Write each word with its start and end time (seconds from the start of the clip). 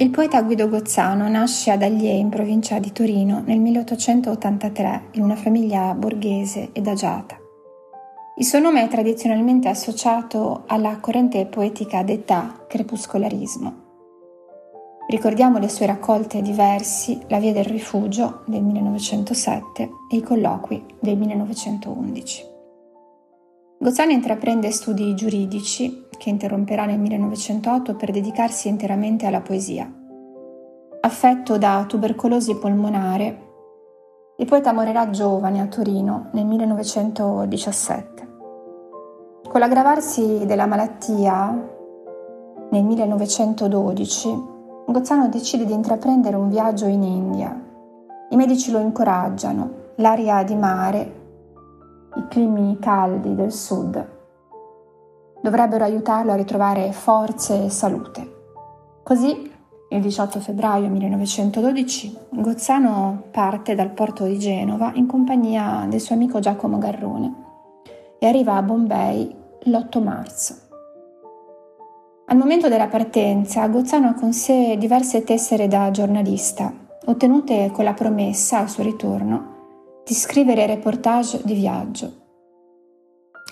Il 0.00 0.08
poeta 0.08 0.40
Guido 0.40 0.66
Gozzano 0.70 1.28
nasce 1.28 1.70
ad 1.70 1.82
Aglie, 1.82 2.12
in 2.12 2.30
provincia 2.30 2.78
di 2.78 2.90
Torino, 2.90 3.42
nel 3.44 3.58
1883 3.58 5.08
in 5.12 5.22
una 5.22 5.36
famiglia 5.36 5.92
borghese 5.92 6.70
ed 6.72 6.86
agiata. 6.86 7.36
Il 8.38 8.46
suo 8.46 8.60
nome 8.60 8.82
è 8.82 8.88
tradizionalmente 8.88 9.68
associato 9.68 10.62
alla 10.68 10.96
corrente 11.00 11.44
poetica 11.44 12.02
detta 12.02 12.64
crepuscolarismo. 12.66 13.74
Ricordiamo 15.06 15.58
le 15.58 15.68
sue 15.68 15.84
raccolte 15.84 16.40
di 16.40 16.52
versi 16.52 17.20
La 17.28 17.38
via 17.38 17.52
del 17.52 17.66
rifugio 17.66 18.44
del 18.46 18.62
1907 18.62 19.90
e 20.10 20.16
i 20.16 20.22
colloqui 20.22 20.82
del 20.98 21.18
1911. 21.18 22.44
Gozzano 23.78 24.12
intraprende 24.12 24.70
studi 24.70 25.14
giuridici 25.14 26.08
che 26.20 26.28
interromperà 26.28 26.84
nel 26.84 26.98
1908 26.98 27.96
per 27.96 28.10
dedicarsi 28.10 28.68
interamente 28.68 29.24
alla 29.24 29.40
poesia. 29.40 29.90
Affetto 31.02 31.56
da 31.56 31.84
tubercolosi 31.88 32.56
polmonare, 32.56 33.48
il 34.36 34.46
poeta 34.46 34.72
morirà 34.72 35.08
giovane 35.10 35.60
a 35.60 35.66
Torino 35.66 36.28
nel 36.32 36.44
1917. 36.44 38.28
Con 39.48 39.60
l'aggravarsi 39.60 40.44
della 40.44 40.66
malattia, 40.66 41.68
nel 42.70 42.84
1912, 42.84 44.48
Gozzano 44.86 45.28
decide 45.28 45.64
di 45.64 45.72
intraprendere 45.72 46.36
un 46.36 46.48
viaggio 46.48 46.84
in 46.86 47.02
India. 47.02 47.58
I 48.28 48.36
medici 48.36 48.70
lo 48.70 48.78
incoraggiano, 48.78 49.70
l'aria 49.96 50.42
di 50.42 50.54
mare, 50.54 51.18
i 52.16 52.26
climi 52.28 52.78
caldi 52.78 53.34
del 53.34 53.52
sud 53.52 54.18
dovrebbero 55.42 55.84
aiutarlo 55.84 56.32
a 56.32 56.36
ritrovare 56.36 56.92
forze 56.92 57.64
e 57.64 57.70
salute. 57.70 58.38
Così, 59.02 59.50
il 59.92 60.00
18 60.00 60.38
febbraio 60.38 60.88
1912, 60.88 62.16
Gozzano 62.30 63.24
parte 63.32 63.74
dal 63.74 63.90
porto 63.90 64.24
di 64.24 64.38
Genova 64.38 64.92
in 64.94 65.06
compagnia 65.06 65.86
del 65.88 66.00
suo 66.00 66.14
amico 66.14 66.38
Giacomo 66.38 66.78
Garrone 66.78 67.34
e 68.20 68.26
arriva 68.26 68.54
a 68.54 68.62
Bombay 68.62 69.34
l'8 69.64 70.02
marzo. 70.02 70.54
Al 72.26 72.36
momento 72.36 72.68
della 72.68 72.86
partenza, 72.86 73.66
Gozzano 73.66 74.10
ha 74.10 74.14
con 74.14 74.32
sé 74.32 74.76
diverse 74.78 75.24
tessere 75.24 75.66
da 75.66 75.90
giornalista, 75.90 76.72
ottenute 77.06 77.72
con 77.72 77.82
la 77.82 77.94
promessa, 77.94 78.58
al 78.58 78.70
suo 78.70 78.84
ritorno, 78.84 80.02
di 80.04 80.14
scrivere 80.14 80.66
reportage 80.66 81.40
di 81.42 81.54
viaggio. 81.54 82.19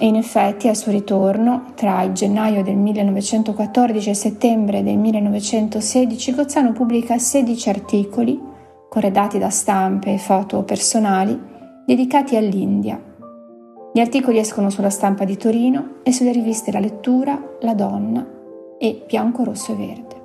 E 0.00 0.06
in 0.06 0.14
effetti 0.14 0.68
al 0.68 0.76
suo 0.76 0.92
ritorno, 0.92 1.72
tra 1.74 2.02
il 2.02 2.12
gennaio 2.12 2.62
del 2.62 2.76
1914 2.76 4.10
e 4.10 4.14
settembre 4.14 4.84
del 4.84 4.96
1916, 4.96 6.34
Gozzano 6.34 6.70
pubblica 6.70 7.18
16 7.18 7.68
articoli, 7.68 8.40
corredati 8.88 9.38
da 9.38 9.50
stampe 9.50 10.12
e 10.12 10.18
foto 10.18 10.62
personali, 10.62 11.36
dedicati 11.84 12.36
all'India. 12.36 13.02
Gli 13.92 13.98
articoli 13.98 14.38
escono 14.38 14.70
sulla 14.70 14.90
stampa 14.90 15.24
di 15.24 15.36
Torino 15.36 15.94
e 16.04 16.12
sulle 16.12 16.30
riviste 16.30 16.70
La 16.70 16.78
Lettura, 16.78 17.56
La 17.62 17.74
Donna 17.74 18.24
e 18.78 19.02
Bianco, 19.04 19.42
Rosso 19.42 19.72
e 19.72 19.74
Verde. 19.74 20.16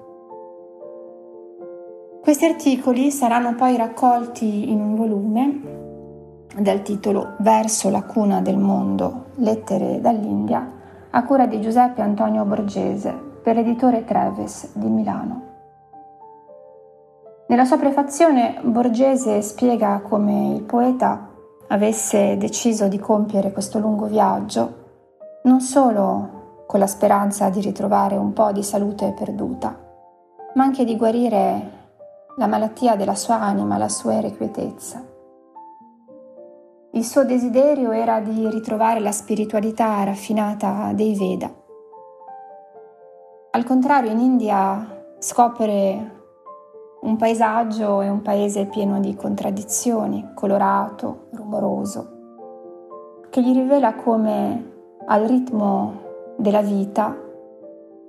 Questi 2.22 2.46
articoli 2.46 3.10
saranno 3.10 3.56
poi 3.56 3.76
raccolti 3.76 4.70
in 4.70 4.80
un 4.80 4.96
volume 4.96 5.83
dal 6.58 6.82
titolo 6.82 7.34
Verso 7.40 7.90
la 7.90 8.04
cuna 8.04 8.42
del 8.42 8.58
mondo, 8.58 9.26
lettere 9.36 10.00
dall'India, 10.02 10.72
a 11.10 11.24
cura 11.24 11.46
di 11.46 11.62
Giuseppe 11.62 12.02
Antonio 12.02 12.44
Borgese 12.46 13.12
per 13.44 13.56
l'editore 13.56 14.04
Treves 14.06 14.72
di 14.74 14.88
Milano. 14.88 15.42
Nella 17.48 17.66
sua 17.66 17.78
prefazione 17.78 18.60
Borgese 18.64 19.42
spiega 19.42 20.02
come 20.02 20.54
il 20.56 20.64
poeta 20.64 21.30
avesse 21.68 22.38
deciso 22.38 22.88
di 22.88 23.00
compiere 23.00 23.52
questo 23.52 23.80
lungo 23.80 24.06
viaggio 24.06 24.82
non 25.44 25.60
solo 25.60 26.64
con 26.66 26.80
la 26.80 26.88
speranza 26.88 27.50
di 27.50 27.60
ritrovare 27.60 28.16
un 28.16 28.32
po' 28.34 28.52
di 28.52 28.64
salute 28.64 29.14
perduta, 29.18 29.78
ma 30.56 30.64
anche 30.64 30.86
di 30.86 30.96
guarire 30.96 31.82
la 32.38 32.48
malattia 32.48 32.96
della 32.96 33.16
sua 33.16 33.40
anima, 33.40 33.78
la 33.78 33.90
sua 33.90 34.14
irrequietezza. 34.14 35.13
Il 36.96 37.04
suo 37.04 37.26
desiderio 37.26 37.90
era 37.90 38.20
di 38.20 38.48
ritrovare 38.50 39.00
la 39.00 39.12
spiritualità 39.12 40.04
raffinata 40.04 40.92
dei 40.94 41.16
Veda. 41.16 41.52
Al 43.50 43.64
contrario, 43.64 44.12
in 44.12 44.20
India 44.20 45.04
scopre 45.18 46.12
un 47.02 47.16
paesaggio 47.18 48.02
e 48.02 48.10
un 48.10 48.22
paese 48.22 48.66
pieno 48.66 49.00
di 49.00 49.16
contraddizioni, 49.16 50.34
colorato, 50.36 51.30
rumoroso, 51.32 52.12
che 53.32 53.42
gli 53.42 53.54
rivela 53.54 53.96
come 53.96 54.72
al 55.08 55.24
ritmo 55.24 56.00
della 56.38 56.62
vita, 56.62 57.18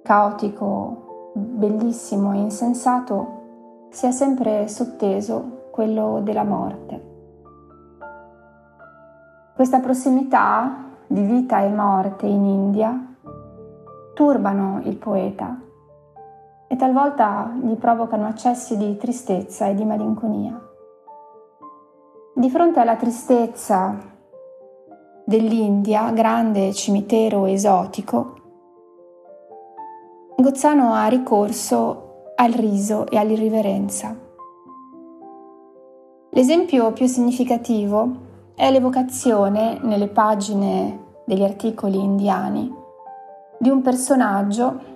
caotico, 0.03 1.33
bellissimo 1.33 2.35
e 2.35 2.37
insensato, 2.37 3.87
sia 3.89 4.11
sempre 4.11 4.69
sotteso 4.69 5.69
quello 5.71 6.21
della 6.23 6.45
morte. 6.45 7.13
Questa 9.55 9.79
prossimità 9.79 10.91
di 11.07 11.23
vita 11.23 11.63
e 11.63 11.69
morte 11.69 12.27
in 12.27 12.45
India 12.45 13.15
turbano 14.13 14.81
il 14.83 14.97
poeta 14.97 15.61
e 16.67 16.75
talvolta 16.75 17.55
gli 17.63 17.77
provocano 17.77 18.27
accessi 18.27 18.77
di 18.77 18.97
tristezza 18.97 19.69
e 19.69 19.75
di 19.75 19.85
malinconia. 19.85 20.61
Di 22.35 22.51
fronte 22.51 22.81
alla 22.81 22.97
tristezza 22.97 23.97
dell'India, 25.25 26.11
grande 26.11 26.73
cimitero 26.73 27.47
esotico, 27.47 28.35
Gozzano 30.37 30.95
ha 30.95 31.07
ricorso 31.07 32.33
al 32.35 32.51
riso 32.51 33.07
e 33.07 33.19
all'irriverenza. 33.19 34.17
L'esempio 36.31 36.93
più 36.93 37.07
significativo 37.07 38.33
è 38.57 38.71
l'evocazione 38.71 39.79
nelle 39.83 40.07
pagine 40.07 40.99
degli 41.25 41.43
articoli 41.43 41.99
indiani 41.99 42.73
di 43.59 43.69
un 43.69 43.83
personaggio 43.83 44.93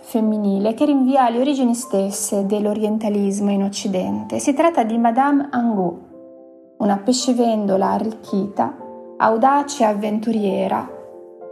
femminile 0.00 0.72
che 0.74 0.86
rinvia 0.86 1.24
alle 1.24 1.40
origini 1.40 1.74
stesse 1.74 2.46
dell'orientalismo 2.46 3.50
in 3.50 3.64
Occidente. 3.64 4.38
Si 4.38 4.54
tratta 4.54 4.82
di 4.82 4.96
Madame 4.96 5.48
Angot, 5.50 5.98
una 6.78 6.96
pescevendola 6.96 7.90
arricchita, 7.90 8.74
audace 9.18 9.84
avventuriera, 9.84 10.88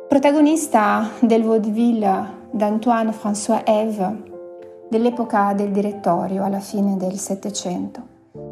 protagonista 0.09 1.09
del 1.21 1.43
vaudeville 1.43 2.39
d'Antoine 2.51 3.13
François 3.13 3.63
Eve 3.65 4.29
dell'epoca 4.89 5.53
del 5.53 5.71
direttorio 5.71 6.43
alla 6.43 6.59
fine 6.59 6.97
del 6.97 7.19
Settecento. 7.19 8.01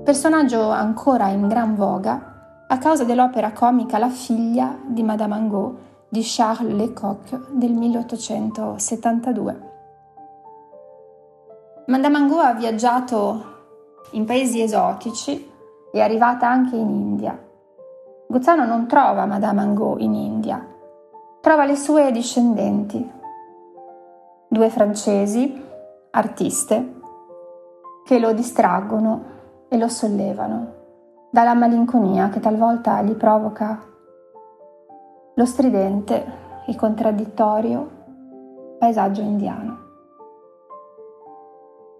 Personaggio 0.04 0.68
ancora 0.68 1.28
in 1.28 1.48
gran 1.48 1.74
voga 1.74 2.37
a 2.70 2.76
causa 2.76 3.04
dell'opera 3.04 3.52
comica 3.52 3.96
La 3.96 4.10
figlia 4.10 4.76
di 4.84 5.02
Madame 5.02 5.34
Angot 5.34 5.76
di 6.08 6.20
Charles 6.22 6.74
Lecoq 6.74 7.48
del 7.50 7.72
1872. 7.72 9.66
Madame 11.86 12.16
Angot 12.18 12.44
ha 12.44 12.52
viaggiato 12.52 13.56
in 14.12 14.26
paesi 14.26 14.60
esotici, 14.60 15.50
è 15.90 16.00
arrivata 16.00 16.46
anche 16.46 16.76
in 16.76 16.90
India. 16.90 17.42
Gozzano 18.26 18.66
non 18.66 18.86
trova 18.86 19.24
Madame 19.24 19.62
Angot 19.62 20.02
in 20.02 20.12
India, 20.14 20.62
trova 21.40 21.64
le 21.64 21.76
sue 21.76 22.12
discendenti, 22.12 23.10
due 24.46 24.68
francesi, 24.68 25.64
artiste, 26.10 26.96
che 28.04 28.18
lo 28.18 28.34
distraggono 28.34 29.24
e 29.68 29.78
lo 29.78 29.88
sollevano 29.88 30.77
dalla 31.30 31.54
malinconia 31.54 32.30
che 32.30 32.40
talvolta 32.40 33.02
gli 33.02 33.12
provoca 33.12 33.78
lo 35.34 35.44
stridente, 35.44 36.24
il 36.66 36.74
contraddittorio 36.74 37.96
paesaggio 38.78 39.20
indiano. 39.20 39.86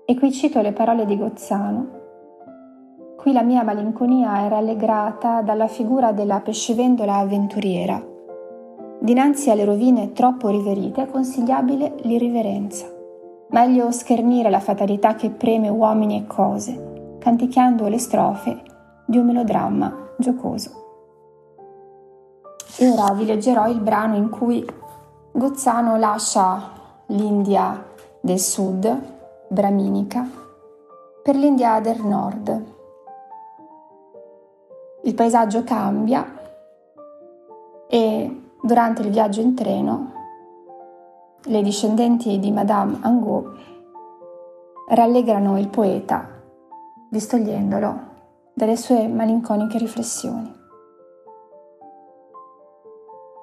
E 0.06 0.16
qui 0.16 0.32
cito 0.32 0.60
le 0.62 0.72
parole 0.72 1.04
di 1.04 1.18
Gozzano. 1.18 1.96
Qui 3.16 3.32
la 3.32 3.42
mia 3.42 3.62
malinconia 3.62 4.44
è 4.44 4.48
rallegrata 4.48 5.42
dalla 5.42 5.68
figura 5.68 6.12
della 6.12 6.40
pescivendola 6.40 7.16
avventuriera. 7.16 8.02
Dinanzi 9.00 9.50
alle 9.50 9.64
rovine 9.64 10.12
troppo 10.12 10.48
riverite 10.48 11.02
è 11.02 11.06
consigliabile 11.10 11.96
l'irriverenza. 12.02 12.86
Meglio 13.50 13.90
schernire 13.90 14.50
la 14.50 14.60
fatalità 14.60 15.14
che 15.14 15.30
preme 15.30 15.68
uomini 15.68 16.16
e 16.16 16.26
cose, 16.26 17.16
canticchiando 17.18 17.86
le 17.88 17.98
strofe 17.98 18.62
di 19.08 19.16
un 19.16 19.24
melodramma 19.24 20.10
giocoso. 20.18 20.70
E 22.76 22.90
ora 22.90 23.14
vi 23.14 23.24
leggerò 23.24 23.66
il 23.68 23.80
brano 23.80 24.16
in 24.16 24.28
cui 24.28 24.64
Gozzano 25.32 25.96
lascia 25.96 26.72
l'India 27.06 27.86
del 28.20 28.38
sud, 28.38 29.02
braminica, 29.48 30.28
per 31.22 31.36
l'India 31.36 31.80
del 31.80 32.04
Nord. 32.04 32.64
Il 35.04 35.14
paesaggio 35.14 35.64
cambia 35.64 36.26
e 37.88 38.42
durante 38.60 39.00
il 39.00 39.08
viaggio 39.08 39.40
in 39.40 39.54
treno 39.54 40.12
le 41.44 41.62
discendenti 41.62 42.38
di 42.38 42.50
Madame 42.50 42.98
Angot 43.00 43.56
rallegrano 44.88 45.58
il 45.58 45.68
poeta 45.68 46.28
distogliendolo 47.08 48.07
dalle 48.58 48.76
sue 48.76 49.06
malinconiche 49.06 49.78
riflessioni. 49.78 50.52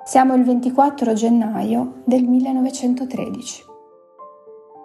Siamo 0.04 0.36
il 0.36 0.44
24 0.44 1.14
gennaio 1.14 2.02
del 2.04 2.26
1913. 2.26 3.64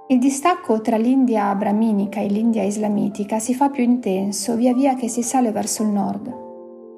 Il 0.07 0.21
distacco 0.21 0.81
tra 0.81 0.97
l'India 0.97 1.53
brahminica 1.57 2.21
e 2.21 2.29
l'India 2.29 2.63
islamitica 2.63 3.41
si 3.41 3.55
fa 3.55 3.71
più 3.71 3.83
intenso 3.83 4.55
via 4.55 4.73
via 4.73 4.95
che 4.95 5.09
si 5.09 5.25
sale 5.25 5.51
verso 5.51 5.83
il 5.83 5.89
nord. 5.89 6.33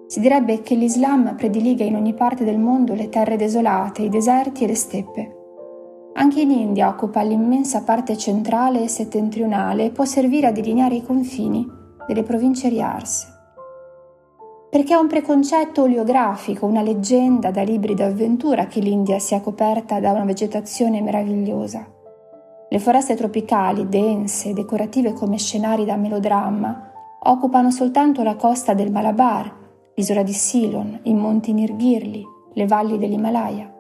Si 0.08 0.20
direbbe 0.20 0.60
che 0.60 0.74
l'Islam 0.74 1.34
prediliga 1.34 1.84
in 1.84 1.96
ogni 1.96 2.12
parte 2.12 2.44
del 2.44 2.58
mondo 2.58 2.92
le 2.92 3.08
terre 3.08 3.36
desolate, 3.36 4.02
i 4.02 4.10
deserti 4.10 4.64
e 4.64 4.66
le 4.66 4.74
steppe. 4.74 5.36
Anche 6.16 6.42
in 6.42 6.50
India 6.50 6.88
occupa 6.88 7.22
l'immensa 7.22 7.82
parte 7.82 8.18
centrale 8.18 8.82
e 8.82 8.88
settentrionale 8.88 9.86
e 9.86 9.90
può 9.90 10.04
servire 10.04 10.48
a 10.48 10.52
delineare 10.52 10.96
i 10.96 11.02
confini 11.02 11.80
delle 12.06 12.22
province 12.22 12.68
riarse 12.68 13.32
perché 14.72 14.94
è 14.94 14.96
un 14.96 15.06
preconcetto 15.06 15.82
oleografico, 15.82 16.64
una 16.64 16.80
leggenda 16.80 17.50
da 17.50 17.60
libri 17.60 17.92
d'avventura 17.94 18.68
che 18.68 18.80
l'India 18.80 19.18
sia 19.18 19.42
coperta 19.42 20.00
da 20.00 20.12
una 20.12 20.24
vegetazione 20.24 21.02
meravigliosa. 21.02 21.86
Le 22.70 22.78
foreste 22.78 23.14
tropicali, 23.14 23.86
dense 23.90 24.48
e 24.48 24.52
decorative 24.54 25.12
come 25.12 25.36
scenari 25.36 25.84
da 25.84 25.96
melodramma, 25.96 26.90
occupano 27.24 27.70
soltanto 27.70 28.22
la 28.22 28.34
costa 28.36 28.72
del 28.72 28.90
Malabar, 28.90 29.54
l'isola 29.94 30.22
di 30.22 30.32
Ceylon, 30.32 31.00
i 31.02 31.12
monti 31.12 31.52
Nirghirli, 31.52 32.24
le 32.54 32.66
valli 32.66 32.96
dell'Himalaya. 32.96 33.70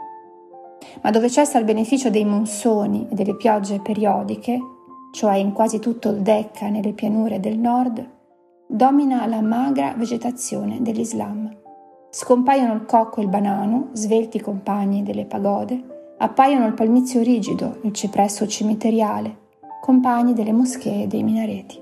Ma 1.00 1.10
dove 1.10 1.30
cessa 1.30 1.58
il 1.58 1.64
beneficio 1.64 2.10
dei 2.10 2.26
monsoni 2.26 3.08
e 3.10 3.14
delle 3.14 3.34
piogge 3.34 3.80
periodiche, 3.80 4.60
cioè 5.12 5.36
in 5.36 5.52
quasi 5.52 5.78
tutto 5.78 6.08
il 6.08 6.22
Deccan 6.22 6.74
e 6.74 6.82
le 6.82 6.92
pianure 6.92 7.38
del 7.38 7.58
nord, 7.58 8.04
domina 8.66 9.26
la 9.26 9.42
magra 9.42 9.94
vegetazione 9.94 10.80
dell'Islam. 10.80 11.54
Scompaiono 12.10 12.72
il 12.72 12.86
cocco 12.86 13.20
e 13.20 13.24
il 13.24 13.28
banano, 13.28 13.90
svelti 13.92 14.40
compagni 14.40 15.02
delle 15.02 15.26
pagode, 15.26 16.14
appaiono 16.16 16.66
il 16.66 16.72
palmizio 16.72 17.22
rigido, 17.22 17.78
il 17.82 17.92
cipresso 17.92 18.46
cimiteriale, 18.46 19.36
compagni 19.82 20.32
delle 20.32 20.52
moschee 20.52 21.02
e 21.02 21.06
dei 21.06 21.22
minareti. 21.22 21.80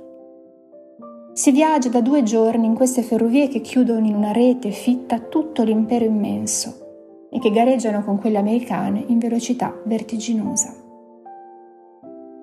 Si 1.32 1.52
viaggia 1.52 1.88
da 1.88 2.00
due 2.00 2.24
giorni 2.24 2.66
in 2.66 2.74
queste 2.74 3.02
ferrovie 3.02 3.46
che 3.46 3.60
chiudono 3.60 4.06
in 4.06 4.14
una 4.14 4.32
rete 4.32 4.70
fitta 4.70 5.20
tutto 5.20 5.62
l'impero 5.62 6.04
immenso 6.04 7.28
e 7.30 7.38
che 7.38 7.50
gareggiano 7.50 8.02
con 8.02 8.18
quelle 8.18 8.38
americane 8.38 9.04
in 9.06 9.18
velocità 9.18 9.72
vertiginosa. 9.84 10.88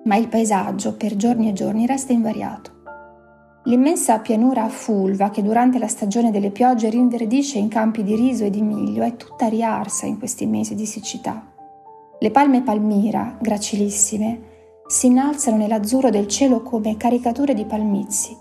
Ma 0.08 0.16
il 0.16 0.28
paesaggio 0.28 0.96
per 0.96 1.16
giorni 1.16 1.50
e 1.50 1.52
giorni 1.52 1.84
resta 1.84 2.14
invariato. 2.14 2.76
L'immensa 3.64 4.20
pianura 4.20 4.64
a 4.64 4.68
fulva 4.70 5.28
che 5.28 5.42
durante 5.42 5.78
la 5.78 5.86
stagione 5.86 6.30
delle 6.30 6.50
piogge 6.50 6.88
rinverdisce 6.88 7.58
in 7.58 7.68
campi 7.68 8.02
di 8.02 8.16
riso 8.16 8.44
e 8.44 8.50
di 8.50 8.62
miglio 8.62 9.02
è 9.02 9.16
tutta 9.16 9.48
riarsa 9.48 10.06
in 10.06 10.16
questi 10.16 10.46
mesi 10.46 10.74
di 10.74 10.86
siccità. 10.86 11.52
Le 12.18 12.30
palme 12.30 12.62
palmira, 12.62 13.36
gracilissime, 13.38 14.40
si 14.86 15.08
innalzano 15.08 15.58
nell'azzurro 15.58 16.08
del 16.08 16.26
cielo 16.26 16.62
come 16.62 16.96
caricature 16.96 17.52
di 17.52 17.66
palmizi. 17.66 18.34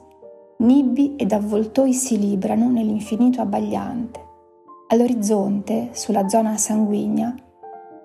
Nibbi 0.60 1.18
ed 1.18 1.34
avvoltoi 1.34 1.92
si 1.92 2.18
librano 2.18 2.70
nell'infinito 2.70 3.42
abbagliante. 3.42 4.22
All'orizzonte, 4.88 5.90
sulla 5.92 6.30
zona 6.30 6.56
sanguigna, 6.56 7.36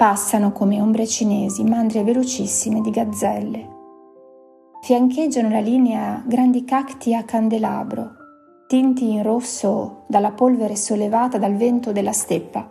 passano 0.03 0.51
come 0.51 0.81
ombre 0.81 1.07
cinesi 1.07 1.63
mandrie 1.63 2.03
velocissime 2.03 2.81
di 2.81 2.91
gazzelle 2.91 3.69
fiancheggiano 4.83 5.49
la 5.49 5.61
linea 5.61 6.25
grandi 6.27 6.65
cacti 6.65 7.15
a 7.15 7.23
candelabro, 7.23 8.11
tinti 8.67 9.09
in 9.13 9.23
rosso 9.23 10.03
dalla 10.09 10.33
polvere 10.33 10.75
sollevata 10.75 11.39
dal 11.39 11.55
vento 11.55 11.93
della 11.93 12.11
steppa, 12.11 12.69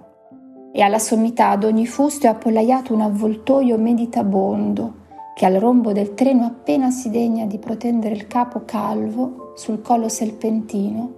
e 0.73 0.81
alla 0.81 0.99
sommità 0.99 1.51
ad 1.51 1.63
ogni 1.63 1.87
fusto 1.87 2.25
è 2.25 2.29
appollaiato 2.29 2.93
un 2.93 2.99
avvoltoio 2.99 3.77
meditabondo 3.77 4.95
che 5.33 5.45
al 5.45 5.53
rombo 5.53 5.93
del 5.93 6.13
treno 6.13 6.43
appena 6.43 6.91
si 6.91 7.09
degna 7.09 7.45
di 7.45 7.59
protendere 7.59 8.13
il 8.13 8.27
capo 8.27 8.63
calvo 8.65 9.53
sul 9.55 9.81
collo 9.81 10.09
serpentino 10.09 11.13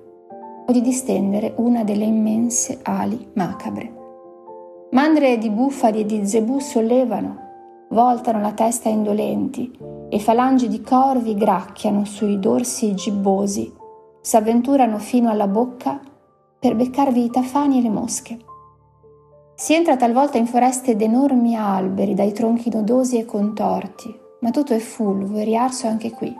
o 0.68 0.72
di 0.72 0.82
distendere 0.82 1.56
una 1.58 1.84
delle 1.84 2.06
immense 2.06 2.82
ali 2.84 3.32
macabre. 3.34 4.02
Mandre 4.94 5.40
di 5.40 5.50
bufali 5.50 6.02
e 6.02 6.06
di 6.06 6.24
zebù 6.28 6.60
sollevano, 6.60 7.88
voltano 7.90 8.40
la 8.40 8.52
testa 8.52 8.90
indolenti 8.90 9.76
e 10.08 10.20
falangi 10.20 10.68
di 10.68 10.82
corvi 10.82 11.34
gracchiano 11.34 12.06
sui 12.06 12.38
dorsi 12.38 12.94
gibbosi, 12.94 13.74
s'avventurano 14.22 15.00
fino 15.00 15.32
alla 15.32 15.48
bocca 15.48 16.00
per 16.60 16.76
beccarvi 16.76 17.24
i 17.24 17.32
tafani 17.32 17.80
e 17.80 17.82
le 17.82 17.90
mosche. 17.90 18.38
Si 19.56 19.74
entra 19.74 19.98
talvolta 19.98 20.38
in 20.38 20.46
foreste 20.46 20.96
d'enormi 20.96 21.56
alberi 21.56 22.14
dai 22.14 22.32
tronchi 22.32 22.70
nodosi 22.70 23.18
e 23.18 23.26
contorti, 23.26 24.16
ma 24.42 24.52
tutto 24.52 24.76
è 24.76 24.80
fulvo 24.80 25.40
e 25.40 25.44
riarso 25.44 25.88
anche 25.88 26.12
qui. 26.12 26.32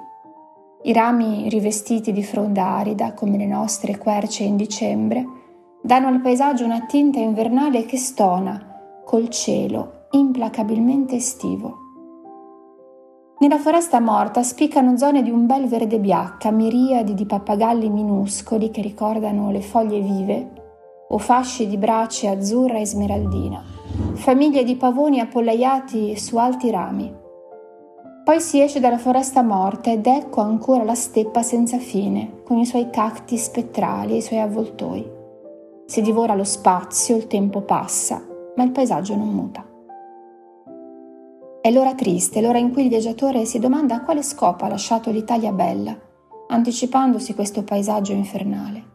I 0.84 0.94
rami 0.94 1.50
rivestiti 1.50 2.12
di 2.12 2.24
fronda 2.24 2.68
arida, 2.68 3.14
come 3.14 3.36
le 3.36 3.48
nostre 3.48 3.98
querce 3.98 4.44
in 4.44 4.58
dicembre, 4.58 5.42
danno 5.86 6.08
al 6.08 6.22
paesaggio 6.22 6.64
una 6.64 6.86
tinta 6.86 7.20
invernale 7.20 7.84
che 7.84 7.98
stona 7.98 9.02
col 9.04 9.28
cielo 9.28 10.06
implacabilmente 10.12 11.16
estivo. 11.16 11.80
Nella 13.40 13.58
foresta 13.58 14.00
morta 14.00 14.44
spiccano 14.44 14.96
zone 14.96 15.22
di 15.24 15.30
un 15.30 15.46
bel 15.46 15.68
verde 15.68 16.00
biacca, 16.00 16.52
miriadi 16.52 17.14
di 17.14 17.26
pappagalli 17.26 17.90
minuscoli 17.90 18.72
che 18.72 18.82
ricordano 18.82 19.52
le 19.52 19.60
foglie 19.60 20.00
vive, 20.00 20.52
o 21.10 21.18
fasci 21.18 21.68
di 21.68 21.76
brace 21.76 22.30
azzurra 22.30 22.78
e 22.78 22.86
smeraldina, 22.86 23.62
famiglie 24.14 24.64
di 24.64 24.78
pavoni 24.78 25.20
appollaiati 25.20 26.16
su 26.16 26.38
alti 26.38 26.72
rami. 26.72 27.14
Poi 28.24 28.40
si 28.40 28.62
esce 28.62 28.80
dalla 28.80 28.98
foresta 28.98 29.42
morta 29.42 29.92
ed 29.92 30.06
ecco 30.08 30.40
ancora 30.40 30.86
la 30.86 30.96
steppa 30.96 31.44
senza 31.44 31.78
fine, 31.78 32.42
con 32.46 32.58
i 32.58 32.66
suoi 32.66 32.90
cacti 32.90 33.36
spettrali 33.36 34.14
e 34.14 34.18
i 34.18 34.22
suoi 34.22 34.40
avvoltoi. 34.40 35.22
Si 35.86 36.02
divora 36.02 36.34
lo 36.34 36.46
spazio, 36.46 37.18
il 37.18 37.28
tempo 37.28 37.62
passa, 37.62 38.26
ma 38.56 38.64
il 38.64 38.72
paesaggio 38.72 39.16
non 39.16 39.28
muta. 39.28 39.66
È 41.62 41.72
l'ora 41.72 41.94
triste, 41.94 42.42
l'ora 42.42 42.58
in 42.58 42.72
cui 42.72 42.84
il 42.84 42.90
viaggiatore 42.90 43.46
si 43.46 43.60
domanda 43.60 43.96
a 43.96 44.02
quale 44.02 44.24
scopo 44.24 44.66
ha 44.66 44.70
lasciato 44.70 45.12
l'Italia 45.12 45.52
bella, 45.52 45.96
anticipandosi 46.48 47.36
questo 47.36 47.64
paesaggio 47.64 48.14
infernale. 48.14 48.92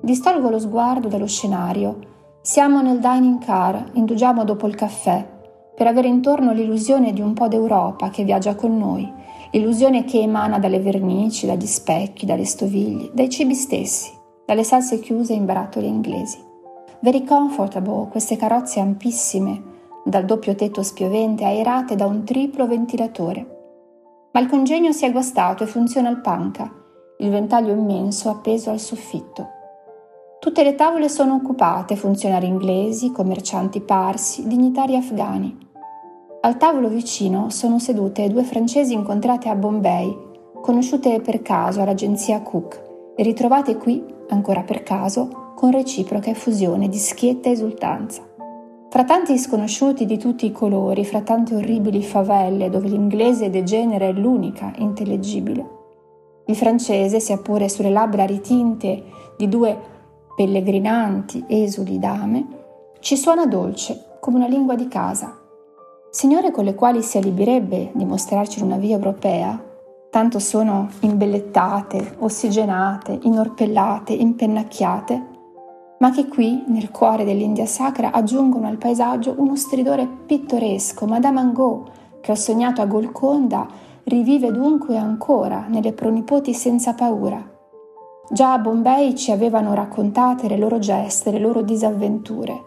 Distolgo 0.00 0.48
lo 0.48 0.58
sguardo 0.58 1.08
dallo 1.08 1.26
scenario. 1.26 1.98
Siamo 2.40 2.82
nel 2.82 2.98
dining 2.98 3.44
car, 3.44 3.90
indugiamo 3.94 4.44
dopo 4.44 4.66
il 4.66 4.74
caffè, 4.74 5.28
per 5.74 5.86
avere 5.86 6.08
intorno 6.08 6.52
l'illusione 6.52 7.12
di 7.12 7.20
un 7.20 7.34
po' 7.34 7.48
d'Europa 7.48 8.10
che 8.10 8.24
viaggia 8.24 8.54
con 8.54 8.76
noi, 8.76 9.10
l'illusione 9.50 10.04
che 10.04 10.20
emana 10.20 10.58
dalle 10.58 10.80
vernici, 10.80 11.46
dagli 11.46 11.66
specchi, 11.66 12.26
dalle 12.26 12.44
stoviglie, 12.44 13.10
dai 13.12 13.28
cibi 13.28 13.54
stessi, 13.54 14.10
dalle 14.52 14.64
salse 14.64 15.00
chiuse 15.00 15.32
in 15.32 15.46
barattoli 15.46 15.86
inglesi. 15.86 16.38
Very 17.00 17.24
comfortable, 17.24 18.08
queste 18.10 18.36
carrozze 18.36 18.80
ampissime, 18.80 19.62
dal 20.04 20.26
doppio 20.26 20.54
tetto 20.54 20.82
spiovente 20.82 21.44
aerate 21.44 21.96
da 21.96 22.04
un 22.04 22.22
triplo 22.24 22.66
ventilatore. 22.66 23.46
Ma 24.30 24.40
il 24.40 24.50
congegno 24.50 24.92
si 24.92 25.06
è 25.06 25.10
guastato 25.10 25.64
e 25.64 25.66
funziona 25.66 26.10
al 26.10 26.20
panca, 26.20 26.70
il 27.20 27.30
ventaglio 27.30 27.72
immenso 27.72 28.28
appeso 28.28 28.68
al 28.68 28.78
soffitto. 28.78 29.48
Tutte 30.38 30.62
le 30.62 30.74
tavole 30.74 31.08
sono 31.08 31.36
occupate, 31.36 31.96
funzionari 31.96 32.46
inglesi, 32.46 33.10
commercianti 33.10 33.80
parsi, 33.80 34.46
dignitari 34.46 34.96
afghani. 34.96 35.56
Al 36.42 36.58
tavolo 36.58 36.88
vicino 36.88 37.48
sono 37.48 37.78
sedute 37.78 38.28
due 38.28 38.42
francesi 38.42 38.92
incontrate 38.92 39.48
a 39.48 39.54
Bombay, 39.54 40.14
conosciute 40.60 41.22
per 41.22 41.40
caso 41.40 41.80
all'agenzia 41.80 42.42
Cook 42.42 42.90
ritrovate 43.16 43.76
qui, 43.76 44.04
ancora 44.28 44.62
per 44.62 44.82
caso, 44.82 45.52
con 45.54 45.70
reciproca 45.70 46.30
effusione 46.30 46.88
di 46.88 46.98
schietta 46.98 47.48
esultanza. 47.50 48.22
Fra 48.88 49.04
tanti 49.04 49.38
sconosciuti 49.38 50.04
di 50.04 50.18
tutti 50.18 50.46
i 50.46 50.52
colori, 50.52 51.04
fra 51.04 51.22
tante 51.22 51.54
orribili 51.54 52.02
favelle 52.02 52.68
dove 52.68 52.88
l'inglese 52.88 53.50
degenera 53.50 54.06
è 54.06 54.12
l'unica 54.12 54.72
intellegibile, 54.76 55.80
il 56.46 56.56
francese, 56.56 57.20
sia 57.20 57.38
pure 57.38 57.68
sulle 57.68 57.90
labbra 57.90 58.24
ritinte 58.24 59.02
di 59.36 59.48
due 59.48 59.78
pellegrinanti 60.34 61.44
esuli 61.46 61.98
dame, 61.98 62.46
ci 63.00 63.16
suona 63.16 63.46
dolce 63.46 64.16
come 64.20 64.38
una 64.38 64.48
lingua 64.48 64.74
di 64.74 64.88
casa. 64.88 65.38
Signore 66.10 66.50
con 66.50 66.64
le 66.64 66.74
quali 66.74 67.02
si 67.02 67.16
alibirebbe 67.16 67.92
di 67.94 68.04
mostrarci 68.04 68.62
una 68.62 68.76
via 68.76 68.96
europea, 68.96 69.58
tanto 70.12 70.40
sono 70.40 70.90
imbellettate, 71.00 72.16
ossigenate, 72.18 73.18
inorpellate, 73.22 74.12
impennacchiate, 74.12 75.26
ma 76.00 76.10
che 76.10 76.28
qui, 76.28 76.64
nel 76.66 76.90
cuore 76.90 77.24
dell'India 77.24 77.64
sacra, 77.64 78.12
aggiungono 78.12 78.68
al 78.68 78.76
paesaggio 78.76 79.34
uno 79.38 79.56
stridore 79.56 80.06
pittoresco. 80.26 81.06
Madame 81.06 81.40
Angot, 81.40 81.90
che 82.20 82.30
ho 82.30 82.34
sognato 82.34 82.82
a 82.82 82.84
Golconda, 82.84 83.66
rivive 84.04 84.52
dunque 84.52 84.98
ancora 84.98 85.64
nelle 85.66 85.94
pronipoti 85.94 86.52
senza 86.52 86.92
paura. 86.92 87.42
Già 88.30 88.52
a 88.52 88.58
Bombay 88.58 89.14
ci 89.14 89.30
avevano 89.30 89.72
raccontate 89.72 90.46
le 90.46 90.58
loro 90.58 90.78
geste, 90.78 91.30
le 91.30 91.38
loro 91.38 91.62
disavventure. 91.62 92.64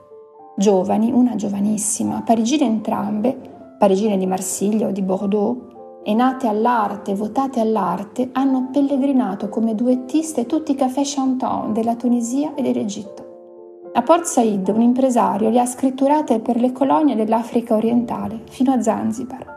Giovani, 0.57 1.11
una 1.11 1.35
giovanissima, 1.35 2.23
parigine 2.25 2.65
entrambe, 2.65 3.37
parigine 3.77 4.17
di 4.17 4.25
Marsiglia 4.25 4.87
o 4.87 4.91
di 4.91 5.03
Bordeaux, 5.03 5.73
e 6.07 6.13
nate 6.13 6.47
all'arte, 6.47 7.15
votate 7.15 7.59
all'arte, 7.59 8.29
hanno 8.33 8.69
pellegrinato 8.71 9.49
come 9.49 9.73
duettiste 9.73 10.45
tutti 10.45 10.73
i 10.73 10.75
café 10.75 11.01
chantant 11.03 11.71
della 11.71 11.95
Tunisia 11.95 12.53
e 12.53 12.61
dell'Egitto. 12.61 13.89
A 13.91 14.03
Port 14.03 14.25
Said 14.25 14.67
un 14.67 14.81
impresario 14.81 15.49
le 15.49 15.59
ha 15.59 15.65
scritturate 15.65 16.41
per 16.41 16.57
le 16.57 16.71
colonie 16.71 17.15
dell'Africa 17.15 17.73
orientale, 17.73 18.43
fino 18.49 18.71
a 18.71 18.83
Zanzibar. 18.83 19.53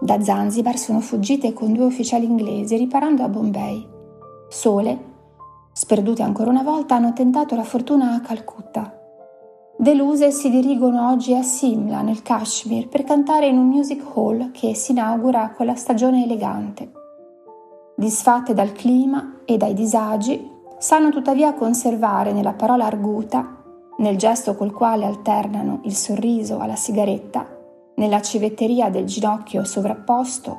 Da 0.00 0.20
Zanzibar 0.20 0.76
sono 0.76 0.98
fuggite 0.98 1.52
con 1.52 1.72
due 1.72 1.84
ufficiali 1.84 2.24
inglesi 2.24 2.76
riparando 2.76 3.22
a 3.22 3.28
Bombay. 3.28 3.86
Sole, 4.48 5.04
sperdute 5.72 6.22
ancora 6.22 6.50
una 6.50 6.64
volta, 6.64 6.96
hanno 6.96 7.12
tentato 7.12 7.54
la 7.54 7.62
fortuna 7.62 8.14
a 8.14 8.20
Calcutta, 8.22 8.99
Deluse 9.80 10.30
si 10.30 10.50
dirigono 10.50 11.08
oggi 11.08 11.34
a 11.34 11.40
Simla, 11.40 12.02
nel 12.02 12.20
Kashmir, 12.20 12.88
per 12.88 13.02
cantare 13.02 13.46
in 13.46 13.56
un 13.56 13.66
music 13.66 14.04
hall 14.12 14.50
che 14.50 14.74
si 14.74 14.92
inaugura 14.92 15.52
con 15.56 15.64
la 15.64 15.74
stagione 15.74 16.22
elegante. 16.22 16.92
Disfatte 17.96 18.52
dal 18.52 18.72
clima 18.72 19.36
e 19.46 19.56
dai 19.56 19.72
disagi, 19.72 20.50
sanno 20.76 21.08
tuttavia 21.08 21.54
conservare 21.54 22.34
nella 22.34 22.52
parola 22.52 22.84
arguta, 22.84 23.56
nel 23.96 24.18
gesto 24.18 24.54
col 24.54 24.70
quale 24.70 25.06
alternano 25.06 25.80
il 25.84 25.94
sorriso 25.94 26.58
alla 26.58 26.76
sigaretta, 26.76 27.46
nella 27.94 28.20
civetteria 28.20 28.90
del 28.90 29.06
ginocchio 29.06 29.64
sovrapposto, 29.64 30.58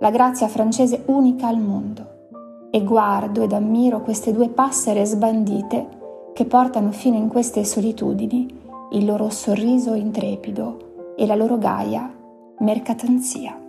la 0.00 0.10
grazia 0.10 0.48
francese 0.48 1.04
unica 1.06 1.46
al 1.46 1.60
mondo. 1.60 2.68
E 2.72 2.82
guardo 2.82 3.44
ed 3.44 3.52
ammiro 3.52 4.00
queste 4.00 4.32
due 4.32 4.48
passere 4.48 5.04
sbandite 5.04 5.98
che 6.40 6.46
portano 6.46 6.90
fino 6.90 7.18
in 7.18 7.28
queste 7.28 7.66
solitudini 7.66 8.48
il 8.92 9.04
loro 9.04 9.28
sorriso 9.28 9.92
intrepido 9.92 11.12
e 11.14 11.26
la 11.26 11.34
loro 11.34 11.58
gaia 11.58 12.10
mercatanzia. 12.60 13.59